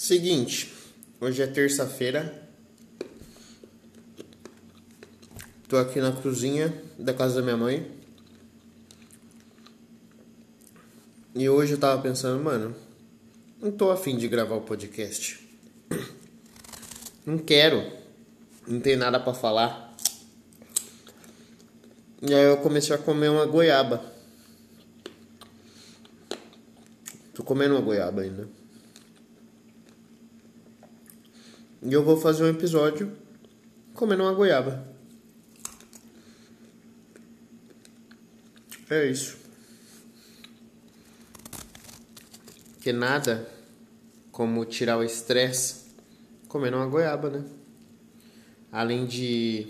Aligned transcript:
Seguinte, 0.00 0.72
hoje 1.20 1.42
é 1.42 1.46
terça-feira. 1.46 2.48
Tô 5.68 5.76
aqui 5.76 6.00
na 6.00 6.10
cozinha 6.10 6.72
da 6.98 7.12
casa 7.12 7.34
da 7.34 7.42
minha 7.42 7.56
mãe. 7.58 7.86
E 11.34 11.46
hoje 11.50 11.74
eu 11.74 11.78
tava 11.78 12.00
pensando, 12.00 12.42
mano, 12.42 12.74
não 13.60 13.70
tô 13.70 13.90
afim 13.90 14.16
de 14.16 14.26
gravar 14.26 14.54
o 14.54 14.62
podcast. 14.62 15.46
Não 17.26 17.36
quero. 17.36 17.86
Não 18.66 18.80
tem 18.80 18.96
nada 18.96 19.20
para 19.20 19.34
falar. 19.34 19.94
E 22.22 22.32
aí 22.32 22.44
eu 22.46 22.56
comecei 22.56 22.96
a 22.96 22.98
comer 22.98 23.28
uma 23.28 23.44
goiaba. 23.44 24.02
Tô 27.34 27.44
comendo 27.44 27.74
uma 27.74 27.82
goiaba 27.82 28.22
ainda. 28.22 28.59
E 31.82 31.92
eu 31.92 32.04
vou 32.04 32.16
fazer 32.16 32.44
um 32.44 32.48
episódio 32.48 33.16
comendo 33.94 34.22
uma 34.22 34.32
goiaba. 34.32 34.86
É 38.90 39.06
isso. 39.08 39.38
Que 42.80 42.92
nada 42.92 43.48
como 44.32 44.64
tirar 44.64 44.98
o 44.98 45.04
estresse 45.04 45.80
comendo 46.48 46.76
uma 46.76 46.86
goiaba, 46.86 47.30
né? 47.30 47.44
Além 48.72 49.06
de 49.06 49.68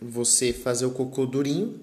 você 0.00 0.52
fazer 0.52 0.86
o 0.86 0.92
cocô 0.92 1.26
durinho, 1.26 1.80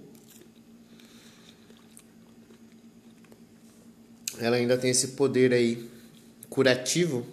ela 4.39 4.55
ainda 4.55 4.77
tem 4.77 4.89
esse 4.89 5.09
poder 5.09 5.53
aí 5.53 5.89
curativo. 6.49 7.25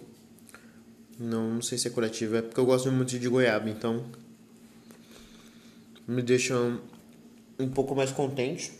Não, 1.19 1.55
não 1.55 1.61
sei 1.61 1.77
se 1.77 1.87
é 1.87 1.91
curativo, 1.91 2.35
é 2.35 2.41
porque 2.41 2.59
eu 2.59 2.65
gosto 2.65 2.91
muito 2.91 3.17
de 3.17 3.27
goiaba, 3.27 3.69
então 3.69 4.05
me 6.07 6.21
deixa 6.21 6.55
um, 6.57 6.79
um 7.59 7.69
pouco 7.69 7.95
mais 7.95 8.11
contente. 8.11 8.71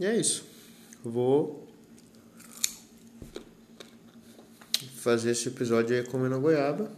E 0.00 0.04
é 0.04 0.16
isso. 0.16 0.44
Vou 1.04 1.68
fazer 4.96 5.30
esse 5.30 5.48
episódio 5.48 5.94
aí 5.94 6.04
comendo 6.04 6.40
goiaba. 6.40 6.90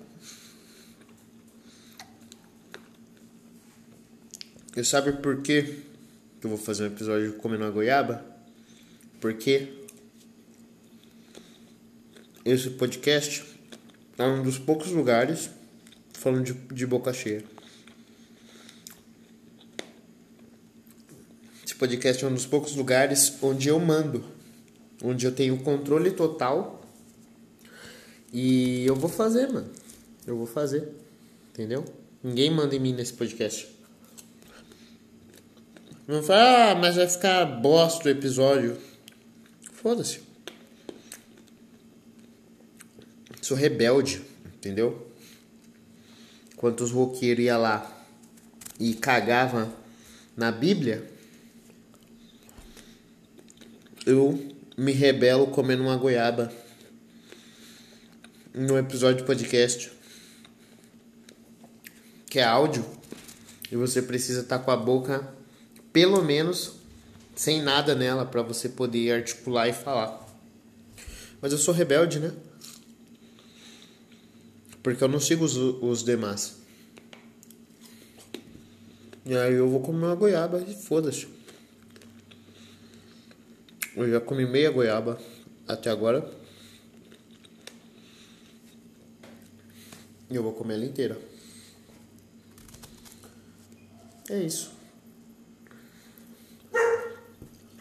E 4.76 4.84
sabe 4.84 5.12
por 5.12 5.42
que 5.42 5.82
eu 6.42 6.48
vou 6.48 6.58
fazer 6.58 6.84
um 6.84 6.86
episódio 6.86 7.34
comendo 7.34 7.64
uma 7.64 7.70
goiaba? 7.70 8.33
Porque 9.24 9.72
esse 12.44 12.68
podcast 12.68 13.42
é 14.18 14.22
um 14.22 14.42
dos 14.42 14.58
poucos 14.58 14.90
lugares 14.90 15.48
falando 16.12 16.44
de, 16.44 16.52
de 16.52 16.86
boca 16.86 17.10
cheia. 17.10 17.42
Esse 21.64 21.74
podcast 21.74 22.22
é 22.22 22.28
um 22.28 22.34
dos 22.34 22.44
poucos 22.44 22.76
lugares 22.76 23.32
onde 23.40 23.68
eu 23.68 23.80
mando, 23.80 24.22
onde 25.02 25.24
eu 25.24 25.34
tenho 25.34 25.56
controle 25.62 26.10
total 26.10 26.84
e 28.30 28.84
eu 28.84 28.94
vou 28.94 29.08
fazer, 29.08 29.46
mano. 29.46 29.70
Eu 30.26 30.36
vou 30.36 30.46
fazer, 30.46 30.86
entendeu? 31.48 31.82
Ninguém 32.22 32.50
manda 32.50 32.76
em 32.76 32.78
mim 32.78 32.92
nesse 32.92 33.14
podcast. 33.14 33.74
Não 36.06 36.22
fala, 36.22 36.72
ah, 36.72 36.74
mas 36.74 36.96
vai 36.96 37.08
ficar 37.08 37.46
bosta 37.46 38.06
o 38.06 38.12
episódio. 38.12 38.76
Foda-se. 39.84 40.22
Sou 43.42 43.54
rebelde, 43.54 44.22
entendeu? 44.56 45.12
Quantos 46.56 46.90
roqueiros 46.90 47.44
ia 47.44 47.58
lá 47.58 48.06
e 48.80 48.94
cagava 48.94 49.70
na 50.34 50.50
Bíblia, 50.50 51.06
eu 54.06 54.56
me 54.74 54.90
rebelo 54.92 55.48
comendo 55.48 55.82
uma 55.82 55.98
goiaba 55.98 56.50
no 58.54 58.78
episódio 58.78 59.18
de 59.18 59.26
podcast 59.26 59.92
que 62.30 62.38
é 62.38 62.44
áudio 62.44 62.86
e 63.70 63.76
você 63.76 64.00
precisa 64.00 64.40
estar 64.40 64.60
tá 64.60 64.64
com 64.64 64.70
a 64.70 64.78
boca 64.78 65.30
pelo 65.92 66.22
menos 66.22 66.83
sem 67.34 67.62
nada 67.62 67.94
nela 67.94 68.24
para 68.24 68.42
você 68.42 68.68
poder 68.68 69.12
articular 69.12 69.68
e 69.68 69.72
falar. 69.72 70.24
Mas 71.40 71.52
eu 71.52 71.58
sou 71.58 71.74
rebelde, 71.74 72.20
né? 72.20 72.32
Porque 74.82 75.02
eu 75.02 75.08
não 75.08 75.20
sigo 75.20 75.44
os, 75.44 75.56
os 75.56 76.04
demais. 76.04 76.56
E 79.26 79.34
aí 79.34 79.54
eu 79.54 79.68
vou 79.68 79.80
comer 79.80 80.04
uma 80.04 80.14
goiaba 80.14 80.60
e 80.60 80.74
foda-se. 80.74 81.26
Eu 83.96 84.10
já 84.10 84.20
comi 84.20 84.44
meia 84.44 84.70
goiaba 84.70 85.18
até 85.66 85.90
agora. 85.90 86.30
E 90.30 90.34
eu 90.34 90.42
vou 90.42 90.52
comer 90.52 90.74
ela 90.74 90.84
inteira. 90.84 91.18
É 94.28 94.42
isso. 94.42 94.73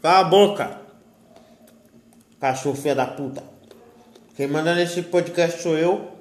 Cala 0.03 0.19
a 0.19 0.23
boca! 0.25 0.81
Cachorro 2.37 2.75
filha 2.75 2.93
da 2.93 3.07
puta. 3.07 3.41
Quem 4.35 4.47
manda 4.47 4.75
nesse 4.75 5.01
podcast 5.01 5.61
sou 5.61 5.77
eu. 5.77 6.11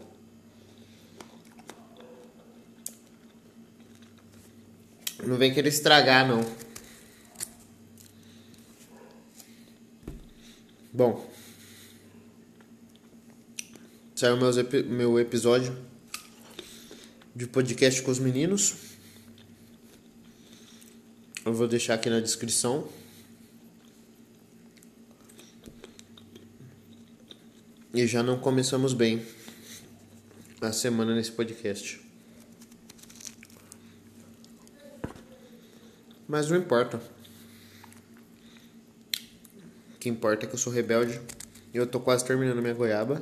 Não 5.27 5.37
vem 5.37 5.53
querer 5.53 5.69
estragar, 5.69 6.29
não. 6.29 6.45
Bom. 10.93 11.29
Saiu 14.15 14.37
meus, 14.37 14.59
meu 14.87 15.19
episódio 15.19 15.77
de 17.35 17.49
podcast 17.49 18.01
com 18.01 18.13
os 18.13 18.21
meninos. 18.21 18.77
Eu 21.45 21.53
vou 21.53 21.67
deixar 21.67 21.95
aqui 21.95 22.09
na 22.09 22.21
descrição. 22.21 23.02
E 27.95 28.07
já 28.07 28.23
não 28.23 28.39
começamos 28.39 28.95
bem 28.95 29.23
a 30.63 30.73
semana 30.73 31.15
nesse 31.15 31.31
podcast. 31.31 32.01
Mas 36.27 36.49
não 36.49 36.57
importa. 36.57 37.03
O 39.95 39.99
que 39.99 40.09
importa 40.09 40.47
é 40.47 40.49
que 40.49 40.55
eu 40.55 40.59
sou 40.59 40.73
rebelde. 40.73 41.21
E 41.75 41.77
eu 41.77 41.87
tô 41.87 42.01
quase 42.01 42.25
terminando 42.25 42.63
minha 42.63 42.73
goiaba. 42.73 43.21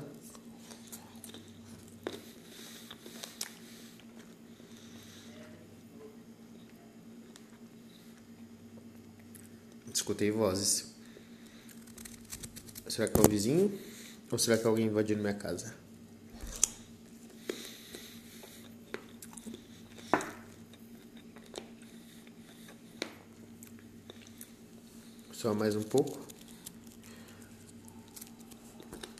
Escutei 9.92 10.30
vozes. 10.30 10.94
Será 12.86 13.08
que 13.08 13.18
é 13.18 13.20
o 13.20 13.28
vizinho? 13.28 13.89
Ou 14.30 14.38
será 14.38 14.56
que 14.56 14.66
alguém 14.66 14.86
invadiu 14.86 15.18
minha 15.18 15.34
casa? 15.34 15.74
Só 25.32 25.52
mais 25.52 25.74
um 25.74 25.82
pouco. 25.82 26.20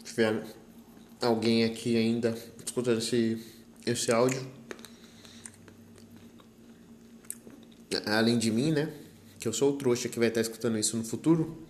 Se 0.05 0.15
tiver 0.15 0.45
alguém 1.21 1.65
aqui 1.65 1.97
ainda 1.97 2.37
escutando 2.65 2.99
esse, 2.99 3.43
esse 3.85 4.13
áudio. 4.13 4.47
Além 8.07 8.39
de 8.39 8.53
mim, 8.53 8.71
né? 8.71 8.93
Que 9.41 9.49
eu 9.49 9.53
sou 9.53 9.73
o 9.73 9.77
trouxa 9.77 10.09
que 10.09 10.19
vai 10.21 10.29
estar 10.29 10.41
escutando 10.41 10.79
isso 10.79 10.97
no 10.97 11.05
futuro. 11.05 11.67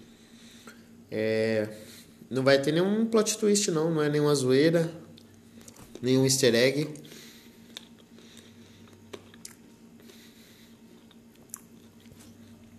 É 1.11 1.89
não 2.31 2.45
vai 2.45 2.63
ter 2.63 2.71
nenhum 2.71 3.05
plot 3.07 3.37
twist, 3.37 3.73
não. 3.73 3.91
Não 3.91 4.01
é 4.01 4.09
nenhuma 4.09 4.33
zoeira. 4.37 4.89
Nenhum 6.01 6.25
easter 6.25 6.55
egg. 6.55 6.89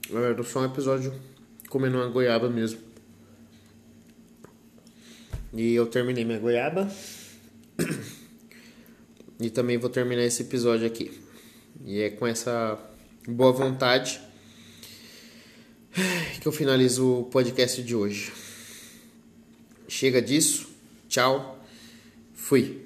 Era 0.10 0.44
só 0.44 0.62
um 0.62 0.66
episódio 0.66 1.14
comendo 1.70 1.98
uma 1.98 2.08
goiaba 2.08 2.50
mesmo. 2.50 2.80
E 5.54 5.74
eu 5.74 5.86
terminei 5.86 6.24
minha 6.24 6.40
goiaba. 6.40 6.90
E 9.40 9.50
também 9.50 9.78
vou 9.78 9.90
terminar 9.90 10.24
esse 10.24 10.44
episódio 10.44 10.88
aqui. 10.88 11.20
E 11.84 12.00
é 12.00 12.10
com 12.10 12.28
essa 12.28 12.80
boa 13.28 13.52
vontade 13.52 14.22
que 16.40 16.48
eu 16.48 16.52
finalizo 16.52 17.22
o 17.22 17.24
podcast 17.26 17.82
de 17.84 17.96
hoje. 17.96 18.32
Chega 19.92 20.22
disso. 20.22 20.70
Tchau. 21.10 21.62
Fui. 22.34 22.86